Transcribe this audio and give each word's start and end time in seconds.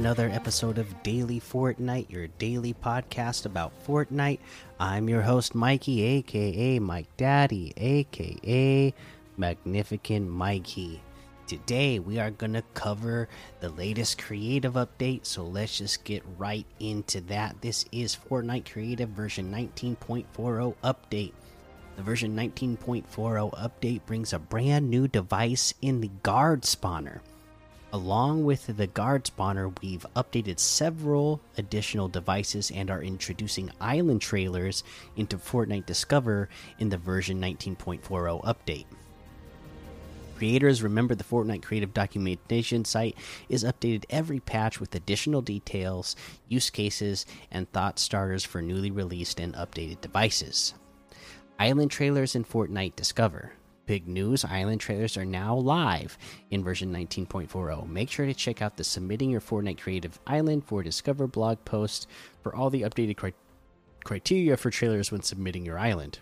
Another 0.00 0.30
episode 0.30 0.78
of 0.78 1.02
Daily 1.02 1.38
Fortnite, 1.38 2.08
your 2.08 2.28
daily 2.38 2.72
podcast 2.72 3.44
about 3.44 3.84
Fortnite. 3.86 4.38
I'm 4.78 5.10
your 5.10 5.20
host, 5.20 5.54
Mikey, 5.54 6.02
aka 6.02 6.78
Mike 6.78 7.14
Daddy, 7.18 7.74
aka 7.76 8.94
Magnificent 9.36 10.26
Mikey. 10.26 11.02
Today, 11.46 11.98
we 11.98 12.18
are 12.18 12.30
going 12.30 12.54
to 12.54 12.62
cover 12.72 13.28
the 13.60 13.68
latest 13.68 14.16
creative 14.16 14.72
update, 14.72 15.26
so 15.26 15.42
let's 15.44 15.76
just 15.76 16.02
get 16.02 16.22
right 16.38 16.64
into 16.78 17.20
that. 17.20 17.60
This 17.60 17.84
is 17.92 18.16
Fortnite 18.16 18.72
Creative 18.72 19.10
version 19.10 19.52
19.40 19.52 20.76
update. 20.82 21.32
The 21.96 22.02
version 22.02 22.34
19.40 22.34 23.04
update 23.52 24.06
brings 24.06 24.32
a 24.32 24.38
brand 24.38 24.88
new 24.88 25.08
device 25.08 25.74
in 25.82 26.00
the 26.00 26.10
guard 26.22 26.62
spawner. 26.62 27.20
Along 27.92 28.44
with 28.44 28.68
the 28.76 28.86
guard 28.86 29.24
spawner, 29.24 29.76
we've 29.82 30.06
updated 30.14 30.60
several 30.60 31.40
additional 31.58 32.06
devices 32.06 32.70
and 32.70 32.88
are 32.88 33.02
introducing 33.02 33.72
island 33.80 34.22
trailers 34.22 34.84
into 35.16 35.36
Fortnite 35.36 35.86
Discover 35.86 36.48
in 36.78 36.88
the 36.88 36.98
version 36.98 37.40
19.40 37.40 38.44
update. 38.44 38.84
Creators 40.36 40.84
remember 40.84 41.16
the 41.16 41.24
Fortnite 41.24 41.64
Creative 41.64 41.92
Documentation 41.92 42.84
site 42.84 43.16
is 43.48 43.64
updated 43.64 44.04
every 44.08 44.38
patch 44.38 44.78
with 44.78 44.94
additional 44.94 45.42
details, 45.42 46.14
use 46.48 46.70
cases, 46.70 47.26
and 47.50 47.70
thought 47.72 47.98
starters 47.98 48.44
for 48.44 48.62
newly 48.62 48.92
released 48.92 49.40
and 49.40 49.52
updated 49.54 50.00
devices. 50.00 50.74
Island 51.58 51.90
trailers 51.90 52.36
in 52.36 52.44
Fortnite 52.44 52.94
Discover 52.94 53.52
big 53.90 54.06
news 54.06 54.44
island 54.44 54.80
trailers 54.80 55.16
are 55.16 55.24
now 55.24 55.52
live 55.52 56.16
in 56.52 56.62
version 56.62 56.92
19.40 56.92 57.88
make 57.88 58.08
sure 58.08 58.24
to 58.24 58.32
check 58.32 58.62
out 58.62 58.76
the 58.76 58.84
submitting 58.84 59.28
your 59.28 59.40
fortnite 59.40 59.80
creative 59.80 60.20
island 60.28 60.64
for 60.64 60.80
discover 60.84 61.26
blog 61.26 61.58
post 61.64 62.06
for 62.40 62.54
all 62.54 62.70
the 62.70 62.82
updated 62.82 63.16
cri 63.16 63.34
criteria 64.04 64.56
for 64.56 64.70
trailers 64.70 65.10
when 65.10 65.22
submitting 65.22 65.66
your 65.66 65.76
island 65.76 66.20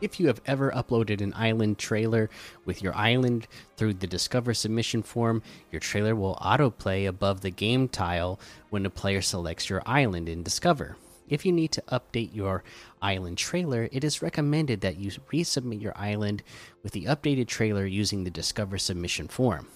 if 0.00 0.20
you 0.20 0.28
have 0.28 0.40
ever 0.46 0.70
uploaded 0.70 1.20
an 1.20 1.34
island 1.34 1.76
trailer 1.76 2.30
with 2.64 2.80
your 2.80 2.94
island 2.94 3.48
through 3.76 3.94
the 3.94 4.06
Discover 4.06 4.52
submission 4.52 5.02
form, 5.02 5.42
your 5.70 5.80
trailer 5.80 6.14
will 6.14 6.34
autoplay 6.42 7.08
above 7.08 7.40
the 7.40 7.50
game 7.50 7.88
tile 7.88 8.38
when 8.68 8.84
a 8.84 8.90
player 8.90 9.22
selects 9.22 9.70
your 9.70 9.82
island 9.86 10.28
in 10.28 10.42
Discover. 10.42 10.98
If 11.28 11.46
you 11.46 11.52
need 11.52 11.72
to 11.72 11.82
update 11.82 12.34
your 12.34 12.64
island 13.00 13.38
trailer, 13.38 13.88
it 13.92 14.04
is 14.04 14.22
recommended 14.22 14.80
that 14.82 14.98
you 14.98 15.10
resubmit 15.32 15.80
your 15.80 15.96
island 15.96 16.42
with 16.82 16.92
the 16.92 17.04
updated 17.04 17.48
trailer 17.48 17.86
using 17.86 18.24
the 18.24 18.30
Discover 18.30 18.78
submission 18.78 19.28
form. 19.28 19.68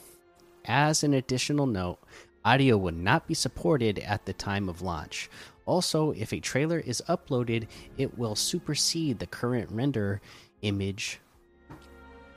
As 0.66 1.02
an 1.02 1.14
additional 1.14 1.66
note, 1.66 1.98
audio 2.44 2.76
would 2.76 2.96
not 2.96 3.26
be 3.26 3.34
supported 3.34 3.98
at 4.00 4.26
the 4.26 4.32
time 4.32 4.68
of 4.68 4.82
launch. 4.82 5.30
Also, 5.64 6.12
if 6.12 6.32
a 6.32 6.40
trailer 6.40 6.80
is 6.80 7.02
uploaded, 7.08 7.66
it 7.96 8.18
will 8.18 8.34
supersede 8.34 9.18
the 9.18 9.26
current 9.26 9.70
render 9.70 10.20
image 10.62 11.20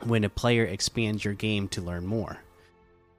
when 0.03 0.23
a 0.23 0.29
player 0.29 0.65
expands 0.65 1.23
your 1.23 1.33
game 1.33 1.67
to 1.69 1.81
learn 1.81 2.05
more. 2.05 2.37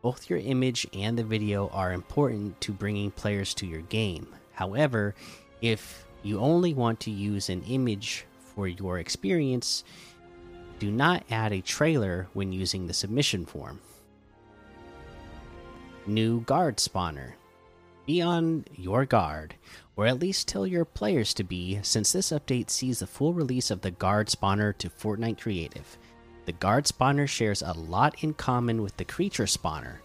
Both 0.03 0.29
your 0.29 0.41
image 0.41 0.87
and 0.93 1.17
the 1.17 1.25
video 1.25 1.69
are 1.69 1.93
important 1.93 2.61
to 2.63 2.73
bringing 2.73 3.11
players 3.11 3.55
to 3.55 3.67
your 3.67 3.83
game. 3.83 4.27
However, 4.53 5.15
if 5.63 6.05
you 6.23 6.39
only 6.39 6.75
want 6.75 7.01
to 7.01 7.11
use 7.11 7.49
an 7.49 7.63
image 7.63 8.27
for 8.55 8.69
your 8.69 8.99
experience, 8.99 9.85
do 10.79 10.91
not 10.91 11.25
add 11.31 11.53
a 11.53 11.63
trailer 11.63 12.29
when 12.35 12.53
using 12.53 12.87
the 12.87 12.93
submission 12.93 13.47
form. 13.47 13.81
New 16.07 16.41
guard 16.41 16.77
spawner. 16.77 17.33
Be 18.05 18.21
on 18.21 18.65
your 18.75 19.07
guard, 19.07 19.55
or 19.95 20.07
at 20.07 20.19
least 20.19 20.49
tell 20.49 20.67
your 20.67 20.85
players 20.85 21.33
to 21.35 21.45
be, 21.45 21.79
since 21.83 22.11
this 22.11 22.31
update 22.31 22.69
sees 22.69 22.99
the 22.99 23.07
full 23.07 23.33
release 23.33 23.71
of 23.71 23.81
the 23.81 23.93
guard 23.93 24.27
spawner 24.27 24.77
to 24.79 24.91
Fortnite 24.91 25.41
Creative. 25.41 25.99
The 26.45 26.53
guard 26.53 26.87
spawner 26.87 27.29
shares 27.29 27.63
a 27.63 27.73
lot 27.73 28.25
in 28.25 28.35
common 28.35 28.83
with 28.83 28.97
the 28.97 29.05
creature 29.05 29.45
spawner, 29.45 29.99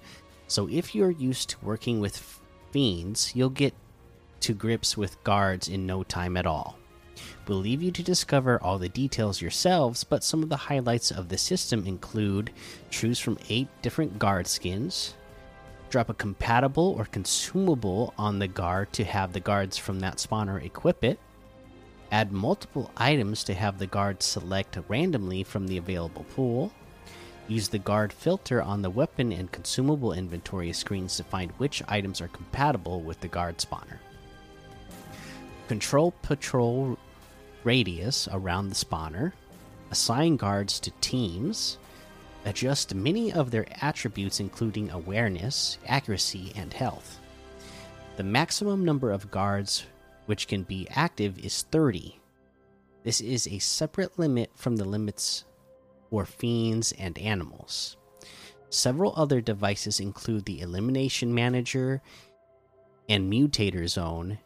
so 0.47 0.69
if 0.69 0.94
you're 0.94 1.09
used 1.09 1.50
to 1.50 1.57
working 1.63 2.00
with 2.00 2.40
fiends, 2.72 3.35
you'll 3.35 3.50
get 3.50 3.73
to 4.47 4.53
grips 4.53 4.96
with 4.96 5.22
guards 5.25 5.68
in 5.68 5.85
no 5.85 6.03
time 6.03 6.38
at 6.38 6.47
all. 6.47 6.80
We'll 7.47 7.58
leave 7.58 7.84
you 7.84 7.91
to 7.91 8.02
discover 8.02 8.63
all 8.63 8.78
the 8.78 8.88
details 8.88 9.41
yourselves, 9.41 10.06
but 10.06 10.24
some 10.24 10.41
of 10.41 10.47
the 10.47 10.56
highlights 10.56 11.12
of 11.12 11.28
the 11.28 11.38
system 11.38 11.85
include 11.85 12.52
choose 12.90 13.19
from 13.19 13.38
8 13.50 13.68
different 13.81 14.18
guard 14.18 14.47
skins, 14.47 15.16
drop 15.90 16.08
a 16.08 16.13
compatible 16.13 16.96
or 16.97 17.03
consumable 17.03 18.13
on 18.18 18.40
the 18.40 18.47
guard 18.47 18.94
to 18.94 19.03
have 19.03 19.34
the 19.34 19.41
guards 19.41 19.75
from 19.78 20.00
that 20.00 20.16
spawner 20.16 20.64
equip 20.64 21.03
it, 21.03 21.19
add 22.09 22.31
multiple 22.31 22.90
items 22.96 23.44
to 23.44 23.53
have 23.53 23.78
the 23.79 23.88
guard 23.88 24.24
select 24.24 24.78
randomly 24.88 25.44
from 25.44 25.68
the 25.68 25.78
available 25.78 26.24
pool, 26.35 26.72
use 27.50 27.68
the 27.68 27.79
guard 27.79 28.14
filter 28.14 28.62
on 28.62 28.81
the 28.81 28.90
weapon 28.90 29.34
and 29.34 29.52
consumable 29.52 30.14
inventory 30.14 30.72
screens 30.72 31.18
to 31.18 31.24
find 31.25 31.52
which 31.58 31.84
items 31.90 32.22
are 32.22 32.29
compatible 32.29 33.02
with 33.02 33.19
the 33.19 33.28
guard 33.28 33.58
spawner 33.58 34.00
control 35.67 36.13
patrol 36.22 36.97
radius 37.63 38.28
around 38.31 38.69
the 38.69 38.75
spawner, 38.75 39.33
assign 39.91 40.38
guards 40.38 40.79
to 40.79 40.91
teams, 41.01 41.78
adjust 42.45 42.95
many 42.95 43.31
of 43.33 43.51
their 43.51 43.66
attributes, 43.81 44.39
including 44.39 44.89
awareness, 44.91 45.78
accuracy, 45.85 46.53
and 46.55 46.73
health. 46.73 47.19
The 48.16 48.23
maximum 48.23 48.85
number 48.85 49.11
of 49.11 49.29
guards 49.29 49.85
which 50.25 50.47
can 50.47 50.63
be 50.63 50.88
active 50.91 51.38
is 51.39 51.63
30. 51.63 52.19
This 53.03 53.22
is 53.22 53.47
a 53.47 53.59
separate 53.59 54.17
limit 54.19 54.51
from 54.55 54.75
the 54.75 54.85
limits 54.85 55.45
for 56.09 56.25
fiends 56.25 56.94
and 56.94 57.17
animals. 57.17 57.97
Several 58.69 59.13
other 59.16 59.39
devices 59.39 59.99
include 59.99 60.45
the 60.45 60.61
Elimination 60.61 61.34
Manager 61.34 62.01
and 63.07 63.31
Mutator 63.31 63.88
Zone 63.88 64.39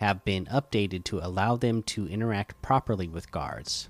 have 0.00 0.24
been 0.24 0.46
updated 0.46 1.04
to 1.04 1.18
allow 1.20 1.56
them 1.56 1.82
to 1.82 2.08
interact 2.08 2.60
properly 2.62 3.08
with 3.08 3.30
guards. 3.30 3.88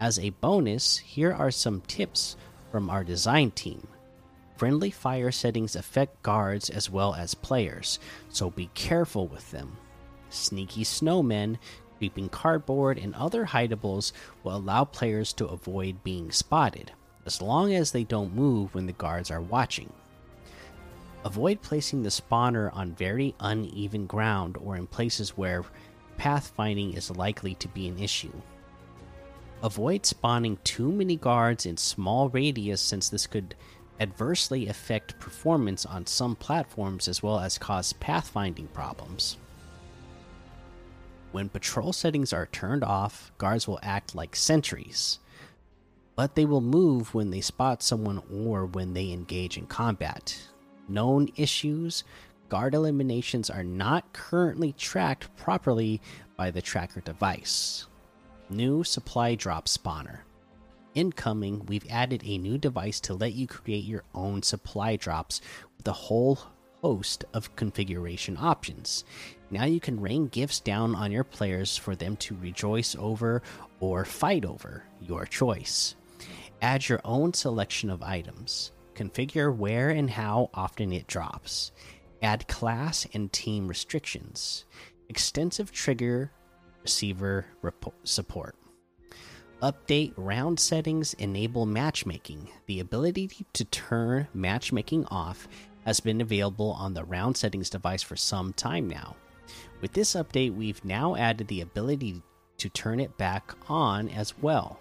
As 0.00 0.18
a 0.18 0.30
bonus, 0.30 0.98
here 0.98 1.32
are 1.32 1.50
some 1.50 1.82
tips 1.82 2.36
from 2.70 2.90
our 2.90 3.04
design 3.04 3.50
team. 3.50 3.86
Friendly 4.56 4.90
fire 4.90 5.30
settings 5.30 5.76
affect 5.76 6.22
guards 6.22 6.68
as 6.68 6.90
well 6.90 7.14
as 7.14 7.34
players, 7.34 7.98
so 8.28 8.50
be 8.50 8.70
careful 8.74 9.26
with 9.26 9.50
them. 9.50 9.76
Sneaky 10.28 10.84
snowmen, 10.84 11.58
creeping 11.98 12.28
cardboard, 12.28 12.98
and 12.98 13.14
other 13.14 13.46
hideables 13.46 14.12
will 14.42 14.56
allow 14.56 14.84
players 14.84 15.32
to 15.34 15.46
avoid 15.46 16.04
being 16.04 16.30
spotted, 16.30 16.92
as 17.26 17.42
long 17.42 17.72
as 17.72 17.92
they 17.92 18.04
don't 18.04 18.34
move 18.34 18.74
when 18.74 18.86
the 18.86 18.92
guards 18.92 19.30
are 19.30 19.40
watching. 19.40 19.92
Avoid 21.24 21.60
placing 21.60 22.02
the 22.02 22.08
spawner 22.08 22.74
on 22.74 22.94
very 22.94 23.34
uneven 23.40 24.06
ground 24.06 24.56
or 24.56 24.76
in 24.76 24.86
places 24.86 25.36
where 25.36 25.64
pathfinding 26.18 26.96
is 26.96 27.10
likely 27.10 27.54
to 27.56 27.68
be 27.68 27.88
an 27.88 27.98
issue. 27.98 28.32
Avoid 29.62 30.06
spawning 30.06 30.56
too 30.64 30.90
many 30.90 31.16
guards 31.16 31.66
in 31.66 31.76
small 31.76 32.30
radius 32.30 32.80
since 32.80 33.10
this 33.10 33.26
could 33.26 33.54
adversely 34.00 34.68
affect 34.68 35.18
performance 35.18 35.84
on 35.84 36.06
some 36.06 36.34
platforms 36.34 37.06
as 37.06 37.22
well 37.22 37.38
as 37.38 37.58
cause 37.58 37.92
pathfinding 37.92 38.72
problems. 38.72 39.36
When 41.32 41.50
patrol 41.50 41.92
settings 41.92 42.32
are 42.32 42.46
turned 42.46 42.82
off, 42.82 43.30
guards 43.36 43.68
will 43.68 43.78
act 43.82 44.14
like 44.14 44.34
sentries, 44.34 45.18
but 46.16 46.34
they 46.34 46.46
will 46.46 46.62
move 46.62 47.14
when 47.14 47.30
they 47.30 47.42
spot 47.42 47.82
someone 47.82 48.22
or 48.32 48.64
when 48.64 48.94
they 48.94 49.12
engage 49.12 49.58
in 49.58 49.66
combat 49.66 50.40
known 50.90 51.28
issues, 51.36 52.04
guard 52.48 52.74
eliminations 52.74 53.48
are 53.48 53.64
not 53.64 54.12
currently 54.12 54.72
tracked 54.72 55.34
properly 55.36 56.00
by 56.36 56.50
the 56.50 56.60
tracker 56.60 57.00
device. 57.00 57.86
New 58.50 58.82
supply 58.82 59.34
drop 59.36 59.66
spawner. 59.66 60.18
Incoming, 60.94 61.64
we've 61.66 61.86
added 61.88 62.22
a 62.24 62.38
new 62.38 62.58
device 62.58 62.98
to 63.00 63.14
let 63.14 63.32
you 63.32 63.46
create 63.46 63.84
your 63.84 64.02
own 64.14 64.42
supply 64.42 64.96
drops 64.96 65.40
with 65.76 65.86
a 65.86 65.92
whole 65.92 66.40
host 66.82 67.24
of 67.32 67.54
configuration 67.54 68.36
options. 68.40 69.04
Now 69.50 69.64
you 69.64 69.78
can 69.78 70.00
rain 70.00 70.26
gifts 70.26 70.58
down 70.58 70.94
on 70.94 71.12
your 71.12 71.24
players 71.24 71.76
for 71.76 71.94
them 71.94 72.16
to 72.16 72.36
rejoice 72.40 72.96
over 72.98 73.42
or 73.78 74.04
fight 74.04 74.44
over, 74.44 74.82
your 75.00 75.26
choice. 75.26 75.94
Add 76.60 76.88
your 76.88 77.00
own 77.04 77.32
selection 77.34 77.90
of 77.90 78.02
items 78.02 78.72
configure 79.00 79.54
where 79.54 79.88
and 79.88 80.10
how 80.10 80.50
often 80.52 80.92
it 80.92 81.06
drops, 81.06 81.72
add 82.20 82.46
class 82.48 83.06
and 83.14 83.32
team 83.32 83.66
restrictions, 83.66 84.66
extensive 85.08 85.72
trigger 85.72 86.30
receiver 86.82 87.46
support. 88.04 88.56
Update 89.62 90.12
round 90.16 90.60
settings 90.60 91.14
enable 91.14 91.64
matchmaking. 91.64 92.50
The 92.66 92.80
ability 92.80 93.30
to 93.54 93.64
turn 93.64 94.28
matchmaking 94.34 95.06
off 95.06 95.48
has 95.86 96.00
been 96.00 96.20
available 96.20 96.72
on 96.72 96.92
the 96.92 97.04
round 97.04 97.38
settings 97.38 97.70
device 97.70 98.02
for 98.02 98.16
some 98.16 98.52
time 98.52 98.88
now. 98.88 99.16
With 99.80 99.94
this 99.94 100.14
update, 100.14 100.54
we've 100.54 100.84
now 100.84 101.16
added 101.16 101.48
the 101.48 101.62
ability 101.62 102.22
to 102.58 102.68
turn 102.68 103.00
it 103.00 103.16
back 103.16 103.54
on 103.68 104.10
as 104.10 104.36
well. 104.42 104.78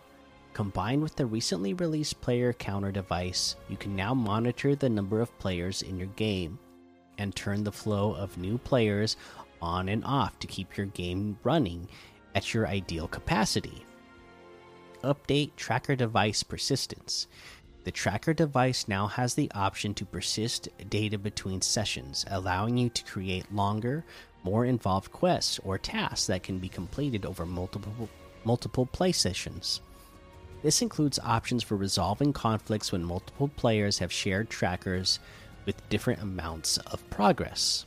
Combined 0.53 1.01
with 1.01 1.15
the 1.15 1.25
recently 1.25 1.73
released 1.73 2.21
player 2.21 2.53
counter 2.53 2.91
device, 2.91 3.55
you 3.69 3.77
can 3.77 3.95
now 3.95 4.13
monitor 4.13 4.75
the 4.75 4.89
number 4.89 5.21
of 5.21 5.37
players 5.39 5.81
in 5.81 5.97
your 5.97 6.07
game 6.09 6.59
and 7.17 7.35
turn 7.35 7.63
the 7.63 7.71
flow 7.71 8.13
of 8.13 8.37
new 8.37 8.57
players 8.57 9.15
on 9.61 9.89
and 9.89 10.03
off 10.05 10.39
to 10.39 10.47
keep 10.47 10.75
your 10.75 10.87
game 10.87 11.37
running 11.43 11.87
at 12.35 12.53
your 12.53 12.67
ideal 12.67 13.07
capacity. 13.07 13.85
Update 15.03 15.55
tracker 15.55 15.95
device 15.95 16.43
persistence. 16.43 17.27
The 17.85 17.91
tracker 17.91 18.33
device 18.33 18.87
now 18.87 19.07
has 19.07 19.33
the 19.33 19.49
option 19.55 19.93
to 19.95 20.05
persist 20.05 20.67
data 20.89 21.17
between 21.17 21.61
sessions, 21.61 22.25
allowing 22.29 22.77
you 22.77 22.89
to 22.89 23.05
create 23.05 23.53
longer, 23.53 24.03
more 24.43 24.65
involved 24.65 25.11
quests 25.11 25.59
or 25.63 25.77
tasks 25.77 26.27
that 26.27 26.43
can 26.43 26.59
be 26.59 26.69
completed 26.69 27.25
over 27.25 27.45
multiple 27.45 28.09
multiple 28.45 28.85
play 28.85 29.11
sessions. 29.11 29.81
This 30.61 30.81
includes 30.81 31.19
options 31.19 31.63
for 31.63 31.77
resolving 31.77 32.33
conflicts 32.33 32.91
when 32.91 33.03
multiple 33.03 33.47
players 33.47 33.99
have 33.99 34.11
shared 34.11 34.49
trackers 34.49 35.19
with 35.65 35.87
different 35.89 36.21
amounts 36.21 36.77
of 36.79 37.07
progress. 37.09 37.85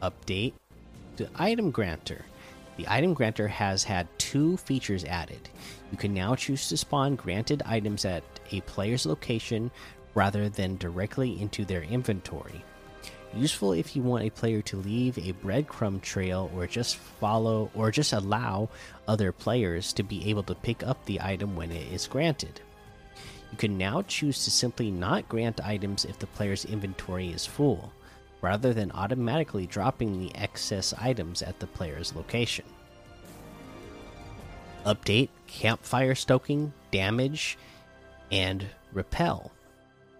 Update 0.00 0.52
to 1.16 1.28
Item 1.34 1.70
Granter. 1.72 2.24
The 2.76 2.86
Item 2.88 3.12
Granter 3.12 3.48
has 3.48 3.82
had 3.82 4.06
two 4.18 4.56
features 4.56 5.04
added. 5.04 5.48
You 5.90 5.98
can 5.98 6.14
now 6.14 6.34
choose 6.36 6.68
to 6.68 6.76
spawn 6.76 7.16
granted 7.16 7.62
items 7.66 8.04
at 8.04 8.22
a 8.52 8.60
player's 8.62 9.04
location 9.04 9.70
rather 10.14 10.48
than 10.48 10.76
directly 10.76 11.40
into 11.40 11.64
their 11.64 11.82
inventory. 11.82 12.64
Useful 13.34 13.72
if 13.72 13.94
you 13.94 14.02
want 14.02 14.24
a 14.24 14.30
player 14.30 14.60
to 14.62 14.76
leave 14.76 15.16
a 15.16 15.32
breadcrumb 15.44 16.02
trail 16.02 16.50
or 16.54 16.66
just 16.66 16.96
follow 16.96 17.70
or 17.74 17.92
just 17.92 18.12
allow 18.12 18.68
other 19.06 19.30
players 19.30 19.92
to 19.92 20.02
be 20.02 20.28
able 20.28 20.42
to 20.44 20.54
pick 20.54 20.82
up 20.82 21.04
the 21.04 21.20
item 21.20 21.54
when 21.54 21.70
it 21.70 21.92
is 21.92 22.08
granted. 22.08 22.60
You 23.52 23.56
can 23.56 23.78
now 23.78 24.02
choose 24.02 24.44
to 24.44 24.50
simply 24.50 24.90
not 24.90 25.28
grant 25.28 25.64
items 25.64 26.04
if 26.04 26.18
the 26.18 26.26
player's 26.26 26.64
inventory 26.64 27.28
is 27.28 27.46
full, 27.46 27.92
rather 28.40 28.72
than 28.74 28.90
automatically 28.92 29.66
dropping 29.66 30.18
the 30.18 30.34
excess 30.34 30.92
items 30.98 31.42
at 31.42 31.58
the 31.60 31.66
player's 31.66 32.14
location. 32.14 32.64
Update 34.86 35.28
campfire 35.46 36.14
stoking, 36.14 36.72
damage, 36.90 37.58
and 38.32 38.66
repel. 38.92 39.52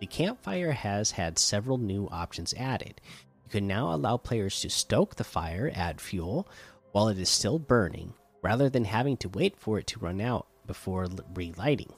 The 0.00 0.06
campfire 0.06 0.72
has 0.72 1.10
had 1.10 1.38
several 1.38 1.76
new 1.76 2.08
options 2.10 2.54
added. 2.54 3.02
You 3.44 3.50
can 3.50 3.66
now 3.66 3.94
allow 3.94 4.16
players 4.16 4.58
to 4.60 4.70
stoke 4.70 5.14
the 5.16 5.24
fire, 5.24 5.70
add 5.74 6.00
fuel, 6.00 6.48
while 6.92 7.08
it 7.08 7.18
is 7.18 7.28
still 7.28 7.58
burning, 7.58 8.14
rather 8.40 8.70
than 8.70 8.84
having 8.84 9.18
to 9.18 9.28
wait 9.28 9.58
for 9.58 9.78
it 9.78 9.86
to 9.88 10.00
run 10.00 10.20
out 10.20 10.46
before 10.66 11.06
relighting. 11.34 11.92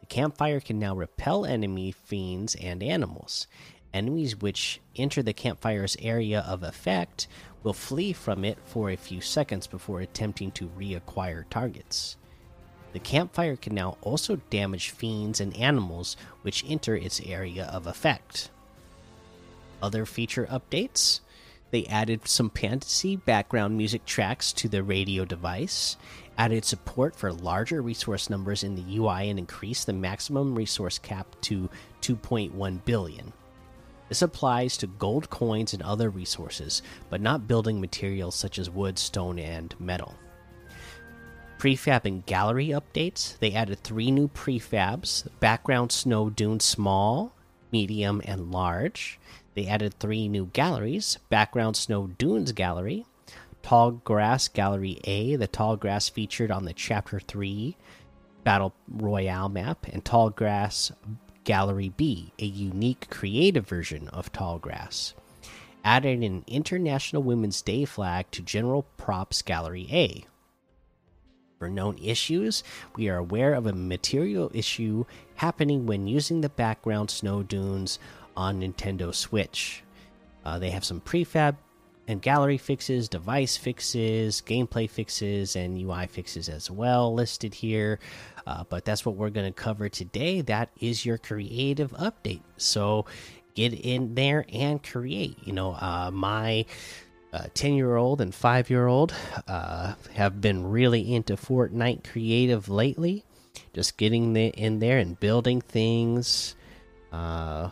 The 0.00 0.06
campfire 0.06 0.58
can 0.58 0.80
now 0.80 0.96
repel 0.96 1.46
enemy 1.46 1.92
fiends 1.92 2.56
and 2.56 2.82
animals. 2.82 3.46
Enemies 3.94 4.36
which 4.36 4.80
enter 4.96 5.22
the 5.22 5.32
campfire's 5.32 5.96
area 6.00 6.40
of 6.40 6.64
effect 6.64 7.28
will 7.62 7.72
flee 7.72 8.12
from 8.12 8.44
it 8.44 8.58
for 8.64 8.90
a 8.90 8.96
few 8.96 9.20
seconds 9.20 9.68
before 9.68 10.00
attempting 10.00 10.50
to 10.52 10.68
reacquire 10.70 11.44
targets. 11.50 12.16
The 12.96 13.00
campfire 13.00 13.56
can 13.56 13.74
now 13.74 13.98
also 14.00 14.36
damage 14.48 14.88
fiends 14.88 15.38
and 15.38 15.54
animals 15.54 16.16
which 16.40 16.64
enter 16.66 16.96
its 16.96 17.20
area 17.20 17.66
of 17.66 17.86
effect. 17.86 18.48
Other 19.82 20.06
feature 20.06 20.46
updates 20.46 21.20
they 21.72 21.84
added 21.84 22.26
some 22.26 22.48
fantasy 22.48 23.16
background 23.16 23.76
music 23.76 24.06
tracks 24.06 24.50
to 24.54 24.68
the 24.70 24.82
radio 24.82 25.26
device, 25.26 25.98
added 26.38 26.64
support 26.64 27.14
for 27.14 27.34
larger 27.34 27.82
resource 27.82 28.30
numbers 28.30 28.64
in 28.64 28.76
the 28.76 28.96
UI, 28.96 29.28
and 29.28 29.38
increased 29.38 29.84
the 29.84 29.92
maximum 29.92 30.54
resource 30.54 30.98
cap 30.98 31.26
to 31.42 31.68
2.1 32.00 32.82
billion. 32.86 33.30
This 34.08 34.22
applies 34.22 34.78
to 34.78 34.86
gold 34.86 35.28
coins 35.28 35.74
and 35.74 35.82
other 35.82 36.08
resources, 36.08 36.80
but 37.10 37.20
not 37.20 37.46
building 37.46 37.78
materials 37.78 38.36
such 38.36 38.58
as 38.58 38.70
wood, 38.70 38.98
stone, 38.98 39.38
and 39.38 39.78
metal. 39.78 40.14
Prefab 41.58 42.04
and 42.04 42.24
gallery 42.26 42.68
updates. 42.68 43.38
They 43.38 43.52
added 43.52 43.82
three 43.82 44.10
new 44.10 44.28
prefabs 44.28 45.26
background 45.40 45.92
snow 45.92 46.30
dune 46.30 46.60
small, 46.60 47.32
medium, 47.72 48.20
and 48.24 48.50
large. 48.52 49.18
They 49.54 49.66
added 49.66 49.94
three 49.94 50.28
new 50.28 50.46
galleries 50.46 51.18
background 51.30 51.76
snow 51.76 52.08
dunes 52.08 52.52
gallery, 52.52 53.06
tall 53.62 53.92
grass 53.92 54.48
gallery 54.48 55.00
A, 55.04 55.36
the 55.36 55.46
tall 55.46 55.76
grass 55.76 56.08
featured 56.08 56.50
on 56.50 56.64
the 56.64 56.74
chapter 56.74 57.18
3 57.18 57.76
battle 58.44 58.74
royale 58.88 59.48
map, 59.48 59.86
and 59.92 60.04
tall 60.04 60.30
grass 60.30 60.92
Gallery 61.46 61.88
B, 61.96 62.32
a 62.40 62.44
unique 62.44 63.08
creative 63.08 63.66
version 63.66 64.08
of 64.08 64.32
tall 64.32 64.58
grass. 64.58 65.14
Added 65.84 66.22
an 66.22 66.44
International 66.48 67.22
Women's 67.22 67.62
Day 67.62 67.84
flag 67.84 68.30
to 68.32 68.42
General 68.42 68.82
Props 68.96 69.42
Gallery 69.42 69.86
A. 69.90 70.26
For 71.58 71.70
known 71.70 71.96
issues, 71.98 72.62
we 72.96 73.08
are 73.08 73.16
aware 73.16 73.54
of 73.54 73.66
a 73.66 73.72
material 73.72 74.50
issue 74.52 75.04
happening 75.36 75.86
when 75.86 76.06
using 76.06 76.42
the 76.42 76.50
background 76.50 77.10
snow 77.10 77.42
dunes 77.42 77.98
on 78.36 78.60
Nintendo 78.60 79.14
Switch. 79.14 79.82
Uh, 80.44 80.58
they 80.58 80.70
have 80.70 80.84
some 80.84 81.00
prefab 81.00 81.56
and 82.08 82.22
gallery 82.22 82.58
fixes, 82.58 83.08
device 83.08 83.56
fixes, 83.56 84.42
gameplay 84.46 84.88
fixes, 84.88 85.56
and 85.56 85.80
UI 85.80 86.06
fixes 86.06 86.48
as 86.48 86.70
well 86.70 87.12
listed 87.14 87.54
here. 87.54 87.98
Uh, 88.46 88.64
but 88.68 88.84
that's 88.84 89.04
what 89.04 89.16
we're 89.16 89.30
going 89.30 89.52
to 89.52 89.62
cover 89.62 89.88
today. 89.88 90.40
That 90.40 90.70
is 90.78 91.04
your 91.04 91.18
creative 91.18 91.90
update. 91.92 92.42
So 92.58 93.06
get 93.54 93.72
in 93.72 94.14
there 94.14 94.44
and 94.52 94.82
create. 94.82 95.38
You 95.44 95.52
know, 95.52 95.72
uh, 95.72 96.10
my. 96.12 96.66
10 97.54 97.72
uh, 97.72 97.74
year 97.74 97.96
old 97.96 98.20
and 98.20 98.34
5 98.34 98.70
year 98.70 98.86
old 98.86 99.14
uh, 99.48 99.94
have 100.14 100.40
been 100.40 100.70
really 100.70 101.14
into 101.14 101.36
Fortnite 101.36 102.04
creative 102.10 102.68
lately. 102.68 103.24
Just 103.72 103.96
getting 103.96 104.32
the, 104.32 104.46
in 104.48 104.78
there 104.78 104.98
and 104.98 105.18
building 105.18 105.60
things. 105.60 106.54
Uh, 107.12 107.70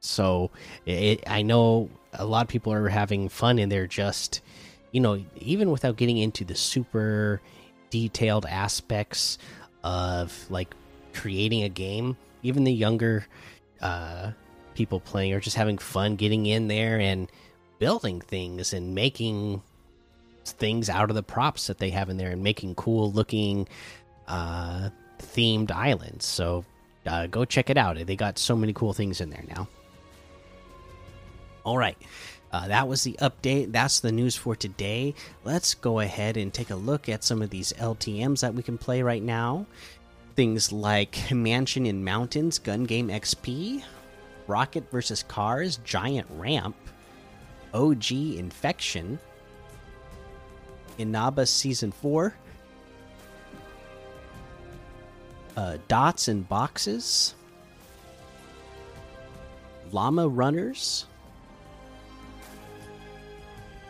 so 0.00 0.50
it, 0.86 1.22
I 1.26 1.42
know 1.42 1.90
a 2.12 2.24
lot 2.24 2.42
of 2.42 2.48
people 2.48 2.72
are 2.72 2.88
having 2.88 3.28
fun 3.28 3.58
and 3.58 3.70
they're 3.70 3.86
just, 3.86 4.40
you 4.92 5.00
know, 5.00 5.22
even 5.36 5.70
without 5.70 5.96
getting 5.96 6.18
into 6.18 6.44
the 6.44 6.54
super 6.54 7.40
detailed 7.90 8.46
aspects 8.46 9.38
of 9.82 10.46
like 10.50 10.74
creating 11.12 11.62
a 11.62 11.68
game, 11.68 12.16
even 12.42 12.64
the 12.64 12.72
younger 12.72 13.26
uh, 13.80 14.32
people 14.74 15.00
playing 15.00 15.32
are 15.32 15.40
just 15.40 15.56
having 15.56 15.78
fun 15.78 16.16
getting 16.16 16.46
in 16.46 16.68
there 16.68 16.98
and 16.98 17.30
building 17.78 18.20
things 18.20 18.72
and 18.72 18.94
making 18.94 19.62
things 20.44 20.90
out 20.90 21.10
of 21.10 21.16
the 21.16 21.22
props 21.22 21.66
that 21.66 21.78
they 21.78 21.90
have 21.90 22.10
in 22.10 22.16
there 22.16 22.30
and 22.30 22.42
making 22.42 22.74
cool 22.74 23.10
looking 23.12 23.68
uh, 24.28 24.90
themed 25.18 25.70
islands. 25.70 26.24
So 26.24 26.64
uh, 27.06 27.26
go 27.26 27.44
check 27.44 27.70
it 27.70 27.76
out. 27.76 27.96
They 28.06 28.16
got 28.16 28.38
so 28.38 28.56
many 28.56 28.72
cool 28.72 28.92
things 28.92 29.20
in 29.20 29.30
there 29.30 29.44
now. 29.48 29.68
All 31.64 31.78
right. 31.78 31.96
Uh, 32.52 32.68
that 32.68 32.86
was 32.86 33.02
the 33.02 33.16
update. 33.20 33.72
That's 33.72 34.00
the 34.00 34.12
news 34.12 34.36
for 34.36 34.54
today. 34.54 35.14
Let's 35.42 35.74
go 35.74 36.00
ahead 36.00 36.36
and 36.36 36.52
take 36.54 36.70
a 36.70 36.76
look 36.76 37.08
at 37.08 37.24
some 37.24 37.42
of 37.42 37.50
these 37.50 37.72
LTMs 37.72 38.40
that 38.40 38.54
we 38.54 38.62
can 38.62 38.78
play 38.78 39.02
right 39.02 39.22
now. 39.22 39.66
Things 40.36 40.70
like 40.70 41.18
Mansion 41.32 41.86
in 41.86 42.04
Mountains, 42.04 42.58
Gun 42.58 42.84
Game 42.84 43.08
XP, 43.08 43.82
Rocket 44.46 44.88
versus 44.90 45.24
Cars, 45.24 45.78
Giant 45.84 46.28
Ramp, 46.30 46.76
OG 47.74 48.12
Infection, 48.12 49.18
Inaba 50.96 51.44
Season 51.44 51.90
4, 51.90 52.34
uh, 55.56 55.76
Dots 55.88 56.28
and 56.28 56.48
Boxes, 56.48 57.34
Llama 59.92 60.28
Runners, 60.28 61.06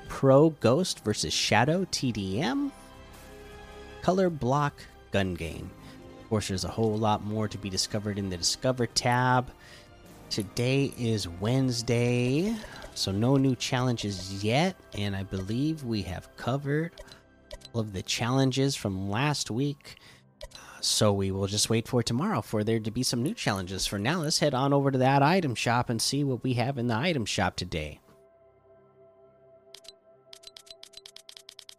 Pro 0.09 0.51
Ghost 0.51 1.05
versus 1.05 1.33
Shadow 1.33 1.85
TDM, 1.87 2.71
Color 4.03 4.31
Block 4.31 4.75
Gun 5.11 5.35
Game. 5.35 5.71
Of 6.23 6.29
course, 6.29 6.49
there's 6.49 6.65
a 6.65 6.69
whole 6.69 6.97
lot 6.97 7.25
more 7.25 7.49
to 7.49 7.59
be 7.59 7.69
discovered 7.71 8.19
in 8.19 8.31
the 8.31 8.37
Discover 8.37 8.87
tab. 8.89 9.51
Today 10.31 10.93
is 10.99 11.29
Wednesday, 11.29 12.55
so 12.95 13.11
no 13.13 13.37
new 13.37 13.55
challenges 13.57 14.43
yet, 14.45 14.77
and 14.97 15.15
I 15.17 15.23
believe 15.25 15.85
we 15.85 16.03
have 16.03 16.35
covered 16.37 16.93
all 17.73 17.81
of 17.81 17.93
the 17.93 18.03
challenges 18.03 18.77
from 18.77 19.11
last 19.11 19.51
week. 19.51 19.97
so 20.81 21.13
we 21.13 21.31
will 21.31 21.47
just 21.47 21.71
wait 21.71 21.89
for 21.89 22.03
tomorrow 22.03 22.43
for 22.43 22.63
there 22.63 22.79
to 22.79 22.91
be 22.91 23.03
some 23.03 23.23
new 23.23 23.35
challenges. 23.35 23.87
For 23.87 23.99
now, 23.99 24.21
let's 24.21 24.39
head 24.39 24.55
on 24.55 24.73
over 24.73 24.91
to 24.91 24.99
that 24.99 25.23
item 25.23 25.55
shop 25.55 25.89
and 25.89 26.01
see 26.01 26.25
what 26.25 26.43
we 26.43 26.55
have 26.55 26.77
in 26.79 26.89
the 26.89 26.97
item 26.97 27.25
shop 27.25 27.57
today. 27.57 28.01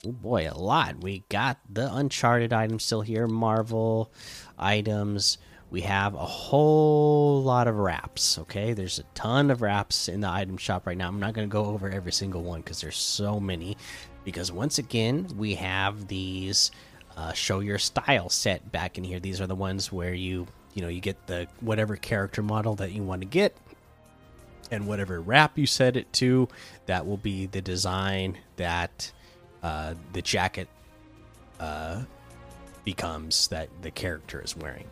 Oh 0.05 0.11
boy, 0.11 0.47
a 0.51 0.57
lot. 0.57 1.01
We 1.01 1.23
got 1.29 1.59
the 1.69 1.93
Uncharted 1.93 2.53
items 2.53 2.83
still 2.83 3.01
here, 3.01 3.27
Marvel 3.27 4.11
items. 4.57 5.37
We 5.75 5.81
have 5.81 6.13
a 6.13 6.19
whole 6.19 7.43
lot 7.43 7.67
of 7.67 7.75
wraps. 7.75 8.39
Okay, 8.39 8.71
there's 8.71 8.97
a 8.99 9.03
ton 9.13 9.51
of 9.51 9.61
wraps 9.61 10.07
in 10.07 10.21
the 10.21 10.29
item 10.29 10.55
shop 10.55 10.87
right 10.87 10.97
now. 10.97 11.09
I'm 11.09 11.19
not 11.19 11.33
going 11.33 11.49
to 11.49 11.51
go 11.51 11.65
over 11.65 11.89
every 11.89 12.13
single 12.13 12.43
one 12.43 12.61
because 12.61 12.79
there's 12.79 12.95
so 12.95 13.41
many. 13.41 13.75
Because 14.23 14.53
once 14.53 14.77
again, 14.77 15.27
we 15.35 15.55
have 15.55 16.07
these 16.07 16.71
uh, 17.17 17.33
show 17.33 17.59
your 17.59 17.77
style 17.77 18.29
set 18.29 18.71
back 18.71 18.97
in 18.97 19.03
here. 19.03 19.19
These 19.19 19.41
are 19.41 19.47
the 19.47 19.55
ones 19.55 19.91
where 19.91 20.13
you 20.13 20.47
you 20.75 20.81
know 20.81 20.87
you 20.87 21.01
get 21.01 21.27
the 21.27 21.45
whatever 21.59 21.97
character 21.97 22.41
model 22.41 22.75
that 22.75 22.93
you 22.93 23.03
want 23.03 23.19
to 23.23 23.27
get 23.27 23.53
and 24.71 24.87
whatever 24.87 25.19
wrap 25.19 25.57
you 25.57 25.65
set 25.65 25.97
it 25.97 26.13
to 26.13 26.47
that 26.85 27.05
will 27.05 27.17
be 27.17 27.47
the 27.47 27.61
design 27.61 28.37
that 28.55 29.11
uh, 29.61 29.93
the 30.13 30.21
jacket 30.21 30.69
uh, 31.59 32.01
becomes 32.85 33.49
that 33.49 33.67
the 33.81 33.91
character 33.91 34.41
is 34.41 34.55
wearing 34.55 34.87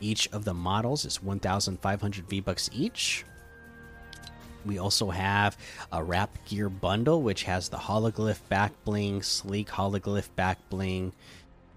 each 0.00 0.28
of 0.32 0.44
the 0.44 0.54
models 0.54 1.04
is 1.04 1.22
1500 1.22 2.28
v 2.28 2.40
bucks 2.40 2.70
each. 2.72 3.24
We 4.64 4.78
also 4.78 5.10
have 5.10 5.56
a 5.92 6.02
wrap 6.02 6.36
gear 6.46 6.68
bundle 6.68 7.22
which 7.22 7.44
has 7.44 7.68
the 7.68 7.76
hologlyph 7.76 8.40
back 8.48 8.72
bling 8.84 9.22
sleek 9.22 9.68
hologlyph 9.68 10.28
back 10.34 10.58
bling 10.68 11.12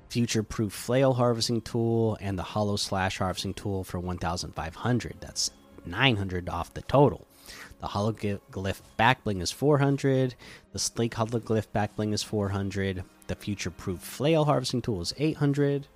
future 0.09 0.41
proof 0.41 0.73
flail 0.73 1.13
harvesting 1.13 1.61
tool 1.61 2.17
and 2.19 2.37
the 2.37 2.43
hollow 2.43 2.75
slash 2.75 3.19
harvesting 3.19 3.53
tool 3.53 3.83
for 3.83 3.99
1500 3.99 5.15
that's 5.19 5.51
900 5.85 6.49
off 6.49 6.73
the 6.73 6.81
total. 6.83 7.27
The 7.79 7.87
hologlyph 7.87 8.81
backbling 8.97 9.41
is 9.41 9.51
400 9.51 10.35
the 10.73 10.79
sleek 10.79 11.13
hologlyph 11.13 11.67
backbling 11.73 12.13
is 12.13 12.23
400 12.23 13.03
the 13.27 13.35
future 13.35 13.71
proof 13.71 13.99
flail 13.99 14.45
harvesting 14.45 14.81
tool 14.81 15.01
is 15.01 15.13
800 15.17 15.87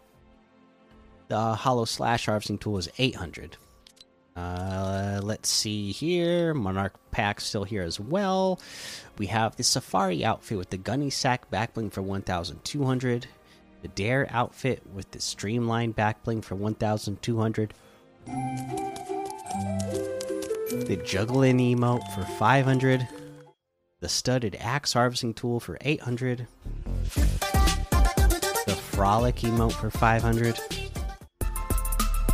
the 1.27 1.56
hollow 1.56 1.86
slash 1.86 2.25
harvesting 2.25 2.58
tool 2.58 2.77
is 2.77 2.89
800 2.98 3.58
uh, 4.36 5.20
let's 5.22 5.48
see 5.48 5.92
here. 5.92 6.56
Monarch 6.56 6.96
pack 7.12 7.39
still 7.39 7.65
here 7.65 7.84
as 7.84 8.00
well. 8.00 8.60
We 9.20 9.27
have 9.27 9.56
the 9.58 9.63
Safari 9.63 10.25
outfit 10.25 10.58
with 10.58 10.72
the 10.72 10.77
Gunny 10.77 11.12
Sack 11.12 11.51
backbling 11.51 11.92
for 11.92 12.01
1,200 12.01 13.27
the 13.84 13.89
Dare 13.89 14.27
outfit 14.32 14.82
with 14.94 15.12
the 15.12 15.20
streamlined 15.20 15.96
backbling 15.96 16.42
for 16.44 16.56
1200. 16.56 17.74
The 20.88 21.01
Juggling 21.06 21.58
emote 21.58 22.10
for 22.15 22.24
500. 22.24 23.06
The 24.00 24.08
Studded 24.10 24.56
Axe 24.60 24.94
harvesting 24.94 25.34
tool 25.34 25.60
for 25.60 25.77
800. 25.82 26.48
The 28.65 28.80
Frolic 28.92 29.36
emote 29.36 29.74
for 29.74 29.92
500. 29.92 30.58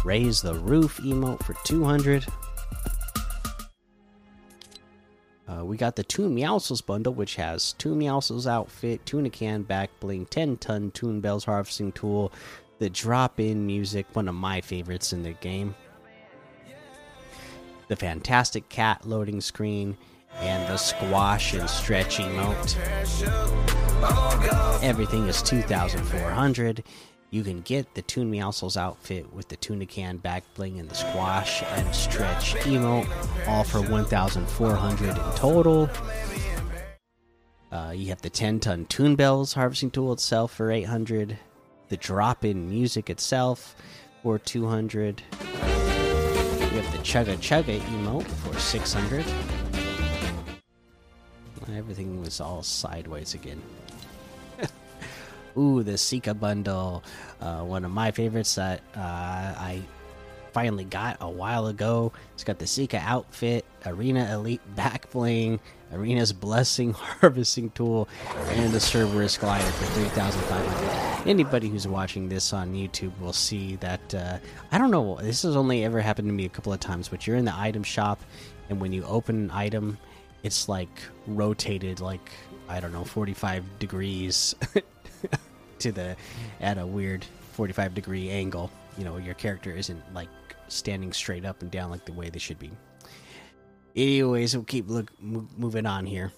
Raise 0.05 0.41
the 0.41 0.55
Roof 0.55 0.97
emote 0.97 1.43
for 1.43 1.53
200. 1.65 2.25
Uh, 5.47 5.65
we 5.65 5.75
got 5.77 5.95
the 5.95 6.03
Toon 6.03 6.35
Meowscles 6.35 6.85
bundle, 6.85 7.13
which 7.13 7.35
has 7.35 7.73
Toon 7.73 7.99
Meowscles 7.99 8.47
outfit, 8.47 9.05
Tuna 9.05 9.29
Can 9.29 9.63
back 9.63 9.89
bling, 9.99 10.25
10 10.27 10.57
ton 10.57 10.91
Toon 10.91 11.19
Bells 11.19 11.43
harvesting 11.43 11.91
tool, 11.91 12.31
the 12.77 12.89
drop 12.89 13.39
in 13.39 13.65
music, 13.65 14.05
one 14.13 14.27
of 14.27 14.35
my 14.35 14.61
favorites 14.61 15.11
in 15.11 15.23
the 15.23 15.33
game, 15.33 15.75
the 17.87 17.95
Fantastic 17.95 18.69
Cat 18.69 19.05
loading 19.05 19.41
screen, 19.41 19.97
and 20.39 20.65
the 20.71 20.77
Squash 20.77 21.53
and 21.53 21.69
Stretch 21.69 22.19
emote. 22.19 22.77
Everything 24.81 25.27
is 25.27 25.41
2,400. 25.41 26.83
You 27.31 27.43
can 27.43 27.61
get 27.61 27.93
the 27.93 28.01
Toon 28.01 28.31
Meowscles 28.31 28.75
outfit 28.75 29.31
with 29.31 29.49
the 29.49 29.55
tuna 29.55 29.85
can 29.85 30.17
back 30.17 30.43
bling 30.55 30.79
and 30.79 30.89
the 30.89 30.95
squash 30.95 31.61
and 31.61 31.93
stretch 31.93 32.55
emote, 32.55 33.07
all 33.47 33.63
for 33.63 33.81
1,400 33.81 35.09
in 35.09 35.15
total. 35.35 35.87
Uh, 37.71 37.93
you 37.95 38.07
have 38.07 38.21
the 38.21 38.31
10 38.31 38.59
ton 38.59 38.85
Toon 38.85 39.15
Bells 39.15 39.53
harvesting 39.53 39.91
tool 39.91 40.11
itself 40.11 40.55
for 40.55 40.71
800, 40.71 41.37
the 41.89 41.97
drop 41.97 42.43
in 42.43 42.67
music 42.67 43.11
itself 43.11 43.75
for 44.23 44.39
200. 44.39 45.21
You 45.31 45.47
have 45.47 46.91
the 46.91 46.97
Chugga 47.03 47.37
Chugga 47.37 47.79
emote 47.79 48.23
for 48.23 48.57
600. 48.57 49.23
Everything 51.75 52.19
was 52.19 52.41
all 52.41 52.63
sideways 52.63 53.35
again. 53.35 53.61
Ooh, 55.59 55.83
the 55.83 55.97
Sika 55.97 56.33
bundle, 56.33 57.03
uh, 57.41 57.61
one 57.61 57.83
of 57.83 57.91
my 57.91 58.11
favorites 58.11 58.55
that 58.55 58.81
uh, 58.95 58.99
I 58.99 59.81
finally 60.53 60.85
got 60.85 61.17
a 61.19 61.29
while 61.29 61.67
ago. 61.67 62.11
It's 62.33 62.43
got 62.43 62.59
the 62.59 62.67
Sika 62.67 62.97
outfit, 62.97 63.65
Arena 63.85 64.33
Elite 64.33 64.61
back 64.75 65.09
bling, 65.11 65.59
Arena's 65.93 66.31
Blessing 66.31 66.93
harvesting 66.97 67.71
tool, 67.71 68.07
and 68.51 68.71
the 68.71 68.79
Cerberus 68.79 69.37
glider 69.37 69.65
for 69.65 69.85
3,500. 69.85 71.27
Anybody 71.27 71.67
who's 71.67 71.87
watching 71.87 72.29
this 72.29 72.53
on 72.53 72.73
YouTube 72.73 73.17
will 73.19 73.33
see 73.33 73.75
that, 73.77 74.15
uh, 74.15 74.37
I 74.71 74.77
don't 74.77 74.91
know, 74.91 75.17
this 75.21 75.43
has 75.43 75.55
only 75.55 75.83
ever 75.83 75.99
happened 75.99 76.29
to 76.29 76.33
me 76.33 76.45
a 76.45 76.49
couple 76.49 76.71
of 76.71 76.79
times, 76.79 77.09
but 77.09 77.27
you're 77.27 77.35
in 77.35 77.45
the 77.45 77.55
item 77.55 77.83
shop, 77.83 78.21
and 78.69 78.79
when 78.79 78.93
you 78.93 79.03
open 79.03 79.35
an 79.35 79.51
item, 79.51 79.97
it's 80.43 80.69
like 80.69 81.01
rotated 81.27 81.99
like, 81.99 82.31
I 82.69 82.79
don't 82.79 82.93
know, 82.93 83.03
45 83.03 83.79
degrees 83.79 84.55
to 85.79 85.91
the 85.91 86.15
at 86.61 86.77
a 86.77 86.85
weird 86.85 87.25
45 87.53 87.93
degree 87.93 88.29
angle 88.29 88.71
you 88.97 89.03
know 89.03 89.17
your 89.17 89.33
character 89.35 89.71
isn't 89.71 90.01
like 90.13 90.29
standing 90.67 91.11
straight 91.13 91.45
up 91.45 91.61
and 91.61 91.71
down 91.71 91.89
like 91.89 92.05
the 92.05 92.13
way 92.13 92.29
they 92.29 92.39
should 92.39 92.59
be 92.59 92.71
anyways 93.95 94.55
we'll 94.55 94.65
keep 94.65 94.89
look 94.89 95.11
moving 95.21 95.85
on 95.85 96.05
here 96.05 96.31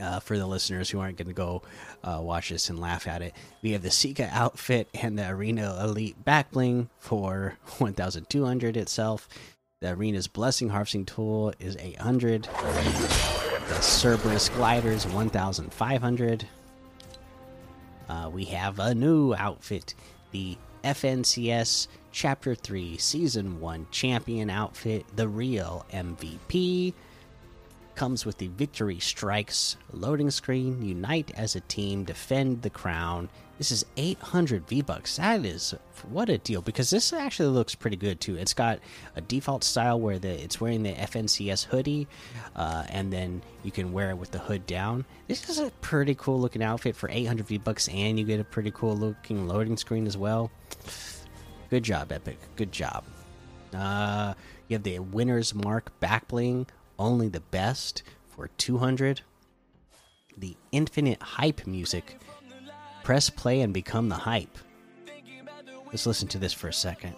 uh, 0.00 0.20
for 0.20 0.38
the 0.38 0.46
listeners 0.46 0.88
who 0.88 0.98
aren't 0.98 1.18
going 1.18 1.28
to 1.28 1.34
go 1.34 1.62
uh, 2.02 2.18
watch 2.22 2.48
this 2.48 2.70
and 2.70 2.78
laugh 2.78 3.06
at 3.06 3.22
it, 3.22 3.34
we 3.62 3.72
have 3.72 3.82
the 3.82 3.90
Sika 3.90 4.28
outfit 4.32 4.88
and 4.94 5.18
the 5.18 5.28
Arena 5.28 5.78
Elite 5.82 6.24
backbling 6.24 6.88
for 6.98 7.58
1,200 7.78 8.76
itself. 8.76 9.28
The 9.80 9.90
Arena's 9.90 10.26
Blessing 10.26 10.70
Harvesting 10.70 11.06
Tool 11.06 11.52
is 11.58 11.76
800. 11.76 12.44
The 12.44 13.80
Cerberus 13.82 14.48
Gliders 14.50 15.06
1,500. 15.06 16.46
Uh, 18.10 18.28
we 18.28 18.44
have 18.44 18.80
a 18.80 18.92
new 18.92 19.32
outfit 19.34 19.94
the 20.32 20.58
FNCS 20.82 21.86
Chapter 22.10 22.56
3 22.56 22.96
Season 22.98 23.60
1 23.60 23.86
Champion 23.92 24.50
outfit, 24.50 25.04
the 25.14 25.28
real 25.28 25.86
MVP. 25.92 26.92
Comes 27.94 28.26
with 28.26 28.38
the 28.38 28.48
Victory 28.48 28.98
Strikes 28.98 29.76
loading 29.92 30.30
screen. 30.30 30.82
Unite 30.82 31.30
as 31.36 31.54
a 31.54 31.60
team, 31.60 32.02
defend 32.02 32.62
the 32.62 32.70
crown. 32.70 33.28
This 33.60 33.72
is 33.72 33.84
800 33.98 34.66
V 34.66 34.80
bucks. 34.80 35.18
That 35.18 35.44
is 35.44 35.74
what 36.08 36.30
a 36.30 36.38
deal 36.38 36.62
because 36.62 36.88
this 36.88 37.12
actually 37.12 37.50
looks 37.50 37.74
pretty 37.74 37.98
good 37.98 38.18
too. 38.18 38.36
It's 38.36 38.54
got 38.54 38.78
a 39.16 39.20
default 39.20 39.64
style 39.64 40.00
where 40.00 40.18
the 40.18 40.30
it's 40.30 40.62
wearing 40.62 40.82
the 40.82 40.94
FNCS 40.94 41.66
hoodie, 41.66 42.08
uh, 42.56 42.86
and 42.88 43.12
then 43.12 43.42
you 43.62 43.70
can 43.70 43.92
wear 43.92 44.08
it 44.08 44.16
with 44.16 44.30
the 44.30 44.38
hood 44.38 44.64
down. 44.64 45.04
This 45.28 45.50
is 45.50 45.58
a 45.58 45.70
pretty 45.82 46.14
cool 46.14 46.40
looking 46.40 46.62
outfit 46.62 46.96
for 46.96 47.10
800 47.10 47.46
V 47.46 47.58
bucks, 47.58 47.86
and 47.88 48.18
you 48.18 48.24
get 48.24 48.40
a 48.40 48.44
pretty 48.44 48.70
cool 48.70 48.96
looking 48.96 49.46
loading 49.46 49.76
screen 49.76 50.06
as 50.06 50.16
well. 50.16 50.50
Good 51.68 51.82
job, 51.82 52.12
Epic. 52.12 52.38
Good 52.56 52.72
job. 52.72 53.04
Uh, 53.74 54.32
you 54.68 54.74
have 54.76 54.84
the 54.84 55.00
Winner's 55.00 55.54
Mark 55.54 55.92
back 56.00 56.28
bling, 56.28 56.66
only 56.98 57.28
the 57.28 57.40
best 57.40 58.04
for 58.30 58.48
200. 58.56 59.20
The 60.38 60.56
Infinite 60.72 61.20
Hype 61.20 61.66
music 61.66 62.16
Press 63.10 63.28
play 63.28 63.62
and 63.62 63.74
become 63.74 64.08
the 64.08 64.14
hype. 64.14 64.56
Let's 65.86 66.06
listen 66.06 66.28
to 66.28 66.38
this 66.38 66.52
for 66.52 66.68
a 66.68 66.72
second. 66.72 67.16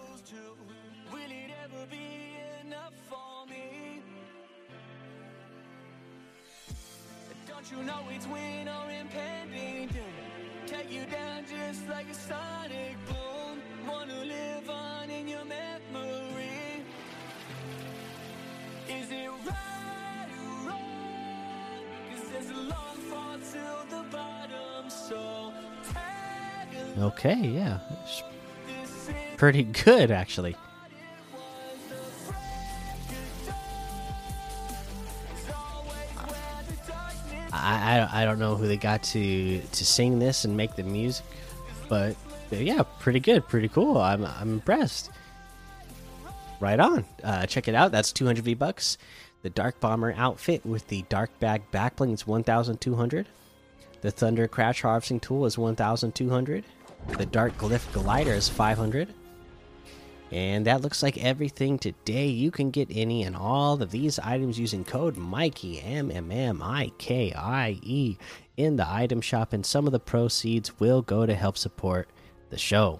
So 24.89 25.53
Okay, 26.97 27.35
yeah. 27.35 27.79
pretty 29.37 29.63
good, 29.63 30.11
actually. 30.11 30.55
I, 37.51 37.99
I, 37.99 38.21
I 38.21 38.25
don't 38.25 38.39
know 38.39 38.55
who 38.55 38.67
they 38.67 38.77
got 38.77 39.03
to 39.03 39.59
to 39.59 39.85
sing 39.85 40.19
this 40.19 40.43
and 40.43 40.57
make 40.57 40.75
the 40.75 40.83
music, 40.83 41.25
but 41.87 42.15
yeah, 42.51 42.83
pretty 42.99 43.19
good, 43.19 43.47
pretty 43.47 43.69
cool. 43.69 43.97
I'm 43.97 44.25
I'm 44.25 44.53
impressed. 44.53 45.11
Right 46.59 46.79
on. 46.79 47.05
Uh, 47.23 47.45
check 47.45 47.67
it 47.67 47.75
out. 47.75 47.91
That's 47.91 48.11
200 48.13 48.43
V 48.43 48.53
bucks. 48.53 48.97
The 49.41 49.49
Dark 49.49 49.81
Bomber 49.81 50.13
outfit 50.15 50.65
with 50.65 50.87
the 50.87 51.03
Dark 51.09 51.37
Bag 51.39 51.63
backbling 51.73 52.13
is 52.13 52.25
1,200. 52.25 53.27
The 54.03 54.11
Thunder 54.11 54.49
Crash 54.49 54.81
Harvesting 54.81 55.21
Tool 55.21 55.45
is 55.45 55.57
1,200. 55.57 56.65
The 57.17 57.25
Dark 57.25 57.57
Glyph 57.57 57.89
Glider 57.93 58.33
is 58.33 58.49
500. 58.49 59.13
And 60.29 60.67
that 60.67 60.81
looks 60.81 61.01
like 61.01 61.17
everything 61.23 61.79
today. 61.79 62.27
You 62.27 62.51
can 62.51 62.69
get 62.69 62.89
any 62.91 63.23
and 63.23 63.33
all 63.33 63.81
of 63.81 63.91
these 63.91 64.19
items 64.19 64.59
using 64.59 64.83
code 64.83 65.15
Mikey 65.15 65.79
M 65.79 66.11
M 66.11 66.33
M 66.33 66.61
I 66.61 66.91
K 66.97 67.31
I 67.33 67.79
E 67.81 68.17
in 68.57 68.75
the 68.75 68.91
item 68.91 69.21
shop, 69.21 69.53
and 69.53 69.65
some 69.65 69.85
of 69.85 69.93
the 69.93 70.01
proceeds 70.01 70.81
will 70.81 71.01
go 71.01 71.25
to 71.25 71.33
help 71.33 71.57
support 71.57 72.09
the 72.49 72.57
show. 72.57 72.99